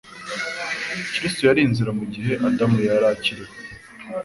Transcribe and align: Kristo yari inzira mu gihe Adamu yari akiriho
Kristo 1.13 1.41
yari 1.49 1.61
inzira 1.67 1.91
mu 1.99 2.05
gihe 2.13 2.33
Adamu 2.47 2.77
yari 2.89 3.05
akiriho 3.13 3.53